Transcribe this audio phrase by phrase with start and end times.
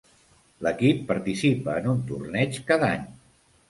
[0.67, 3.11] L'equip participa en un torneig cada any.